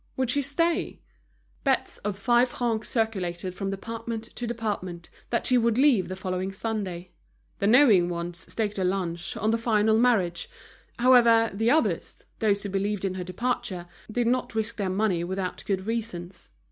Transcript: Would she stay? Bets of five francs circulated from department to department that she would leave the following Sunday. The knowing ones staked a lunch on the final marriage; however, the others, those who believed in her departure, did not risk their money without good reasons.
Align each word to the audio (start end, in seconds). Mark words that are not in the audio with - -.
Would 0.17 0.31
she 0.31 0.41
stay? 0.41 0.99
Bets 1.63 1.99
of 1.99 2.17
five 2.17 2.49
francs 2.49 2.89
circulated 2.89 3.53
from 3.53 3.69
department 3.69 4.23
to 4.35 4.47
department 4.47 5.11
that 5.29 5.45
she 5.45 5.59
would 5.59 5.77
leave 5.77 6.07
the 6.07 6.15
following 6.15 6.51
Sunday. 6.51 7.11
The 7.59 7.67
knowing 7.67 8.09
ones 8.09 8.51
staked 8.51 8.79
a 8.79 8.83
lunch 8.83 9.37
on 9.37 9.51
the 9.51 9.59
final 9.59 9.99
marriage; 9.99 10.49
however, 10.97 11.51
the 11.53 11.69
others, 11.69 12.23
those 12.39 12.63
who 12.63 12.69
believed 12.69 13.05
in 13.05 13.13
her 13.13 13.23
departure, 13.23 13.85
did 14.11 14.25
not 14.25 14.55
risk 14.55 14.77
their 14.77 14.89
money 14.89 15.23
without 15.23 15.63
good 15.67 15.85
reasons. 15.85 16.49